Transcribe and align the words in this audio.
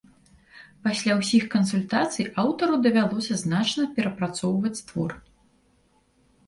Пасля 0.85 1.17
ўсіх 1.19 1.43
кансультацый 1.55 2.25
аўтару 2.45 2.75
давялося 2.89 3.33
значна 3.43 3.83
перапрацоўваць 4.01 4.77
твор. 4.89 5.11